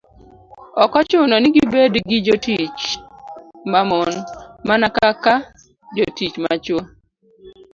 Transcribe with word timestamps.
Ok 0.83 0.93
ochuno 1.01 1.35
ni 1.39 1.49
gibed 1.55 1.93
gi 2.09 2.17
jotich 2.25 2.81
ma 3.71 3.79
mon, 3.89 4.11
mana 4.67 4.87
kaka 4.97 5.33
jotich 5.95 6.35
ma 6.43 6.53
chwo. 6.63 6.79